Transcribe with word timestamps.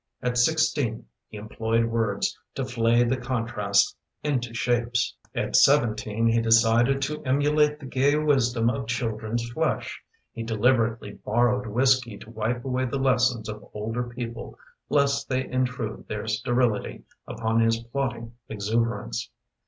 At 0.23 0.35
sixteen 0.39 1.05
he 1.27 1.37
employed 1.37 1.85
words 1.85 2.35
To 2.55 2.65
flay 2.65 3.03
the 3.03 3.17
contrast 3.17 3.95
into 4.23 4.51
shapes. 4.51 5.15
v 5.35 5.41
At 5.41 5.55
seventeen 5.55 6.25
he 6.25 6.41
decided 6.41 7.03
To 7.03 7.23
emulate 7.23 7.79
the 7.79 7.85
gay 7.85 8.15
wisdom 8.15 8.67
of 8.71 8.87
children's 8.87 9.47
flesh. 9.51 10.01
He 10.31 10.41
deliberately 10.41 11.11
borrowed 11.23 11.67
whiskey 11.67 12.17
To 12.17 12.31
wipe 12.31 12.65
away 12.65 12.85
the 12.85 12.97
lessons 12.97 13.47
of 13.47 13.63
older 13.75 14.01
people 14.01 14.57
Lest 14.89 15.29
they 15.29 15.47
intrude 15.47 16.07
their 16.07 16.25
sterility 16.25 17.03
Upon 17.27 17.59
his 17.59 17.77
plotting 17.77 18.33
exuberance. 18.49 19.29